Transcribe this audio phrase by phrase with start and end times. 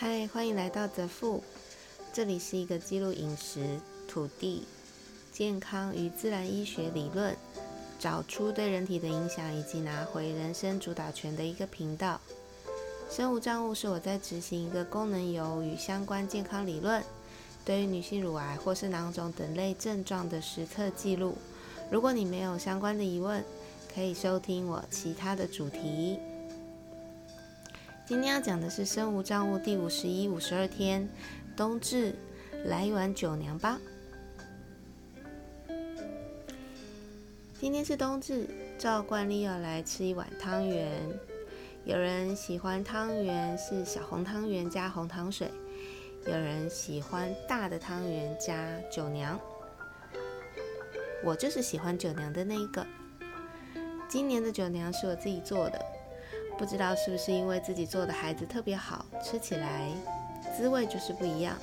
[0.00, 1.42] 嗨，欢迎来到泽富，
[2.10, 3.78] 这里是一个记录饮食、
[4.08, 4.64] 土地、
[5.30, 7.36] 健康与自然医学理论，
[7.98, 12.18] 找出对人体的影响，以及拿回人生主导权的一个频道。
[13.10, 17.04] 生物账务是我在执行一个功能油与相关健康理论，
[17.62, 21.36] 对于女性乳癌或是囊肿等类症状的实测记录。
[21.90, 23.44] 如果你没有相关的疑问，
[23.94, 26.18] 可以收听我其他的主题。
[28.10, 31.08] 今天要讲的是生无账务第五十一、五十二天，
[31.56, 32.12] 冬至，
[32.64, 33.78] 来一碗酒娘吧。
[37.60, 41.00] 今天是冬至，照惯例要来吃一碗汤圆。
[41.84, 45.48] 有人喜欢汤圆是小红汤圆加红糖水，
[46.26, 49.38] 有人喜欢大的汤圆加酒娘。
[51.22, 52.84] 我就是喜欢酒娘的那一个。
[54.08, 55.80] 今年的酒娘是我自己做的，
[56.60, 59.90] 不知道是不是因为自己做的孩子特别好吃起来
[60.54, 61.56] 滋味就是不一样。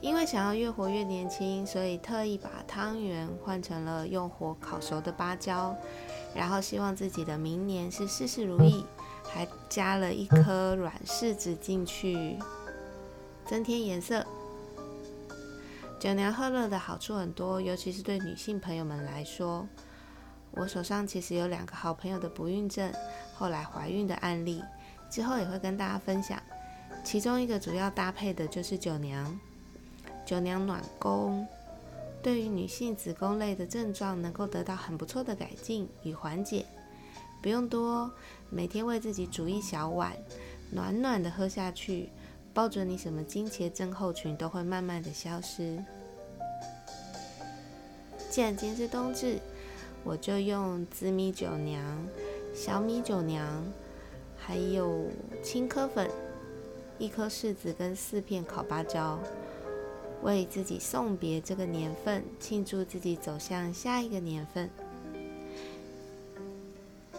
[0.00, 5.72] 因为想要越活越年轻，所以特意把汤圆换成了用火烤熟的芭蕉，
[6.34, 8.84] 然后希望自己的明年是事事如意，
[9.22, 12.36] 还加了一颗软柿子进去，
[13.46, 14.26] 增添颜色。
[16.00, 19.64] 酒娘喝了的好处很多，尤其是对女性朋友们来说。
[20.56, 22.90] 我手上其实有两个好朋友的不孕症，
[23.34, 24.62] 后来怀孕的案例，
[25.10, 26.42] 之后也会跟大家分享。
[27.04, 29.38] 其中一个主要搭配的就是酒娘。
[30.24, 31.46] 酒娘暖宫，
[32.22, 36.64] 对于女性子宫类的症状能够得到很不错的改进与缓解。
[37.42, 38.10] 不用多，
[38.48, 40.16] 每天为自己煮一小碗，
[40.72, 42.08] 暖暖的喝下去。
[42.54, 45.78] 抱准你什么经前症候群都会慢慢的消失。
[48.30, 49.38] 既然今天是冬至，
[50.06, 51.82] 我就用紫米酒娘、
[52.54, 53.44] 小米酒娘，
[54.38, 55.06] 还有
[55.42, 56.08] 青稞粉、
[56.96, 59.18] 一颗柿子跟四片烤芭蕉，
[60.22, 64.70] 为自己送别这个年份，庆祝自己走向下一个年份。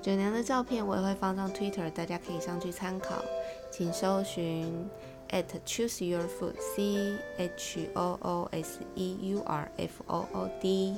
[0.00, 3.22] 酒娘的照片我也会放上 Twitter，大家可以上去参考，
[3.70, 4.88] 请搜寻。
[5.32, 10.96] at choose your food c h o o s e u r f o o d。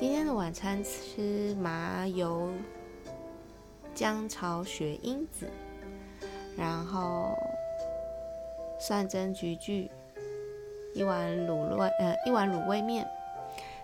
[0.00, 2.52] 今天的晚餐吃麻油
[3.96, 5.50] 姜炒雪英子，
[6.56, 7.36] 然后
[8.78, 9.90] 蒜蒸菊苣，
[10.94, 13.04] 一碗卤味呃一碗卤味面，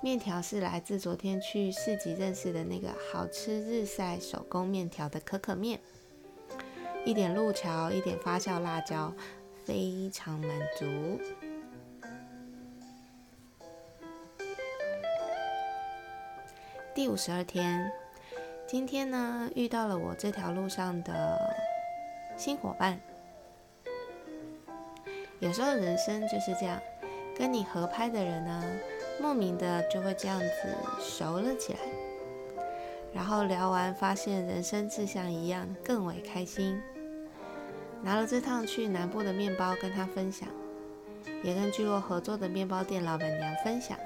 [0.00, 5.80] 面条是来自昨天去市集认识的那个好吃日晒手工面条的可可面。
[7.04, 9.12] 一点路桥，一点发酵辣椒，
[9.64, 10.86] 非常满足。
[16.96, 17.92] 第五十二天，
[18.66, 21.38] 今天呢遇到了我这条路上的
[22.38, 22.98] 新伙伴。
[25.38, 26.80] 有时候人生就是这样，
[27.36, 28.64] 跟你合拍的人呢，
[29.20, 30.48] 莫名的就会这样子
[30.98, 31.80] 熟了起来。
[33.12, 36.80] 然后聊完，发现人生志向一样，更为开心。
[38.00, 40.48] 拿了这趟去南部的面包跟他分享，
[41.42, 43.98] 也跟聚落合作的面包店老板娘分享。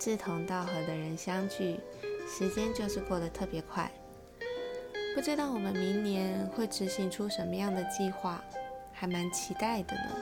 [0.00, 1.78] 志同道合的人相聚，
[2.26, 3.90] 时间就是过得特别快。
[5.14, 8.42] 不知道我们明年会执行出什么样的计划，
[8.94, 10.16] 还蛮期待的呢。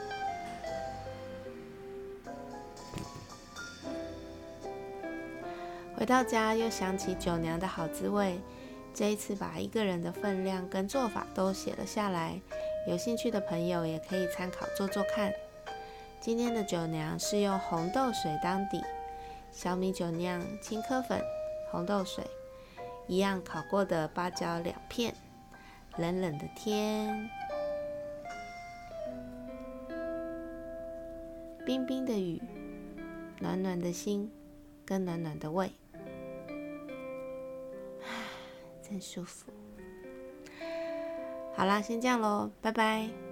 [5.95, 8.37] 回到家又想起酒娘的好滋味。
[8.93, 12.37] 这一次把一个人的分量跟做法都写了下来，
[12.85, 15.31] 有兴趣的朋友也可以参考做做看。
[16.19, 18.83] 今天的酒娘是用红豆水当底，
[19.51, 21.21] 小米酒酿、青稞粉、
[21.71, 22.23] 红豆水，
[23.07, 25.13] 一样烤过的芭蕉两片。
[25.97, 27.29] 冷冷的天，
[31.65, 32.41] 冰冰的雨，
[33.39, 34.31] 暖暖的心，
[34.85, 35.69] 跟暖暖的胃。
[38.81, 39.51] 真舒服。
[41.53, 43.28] 好啦，先这样喽，拜拜。